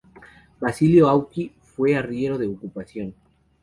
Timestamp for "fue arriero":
1.61-2.39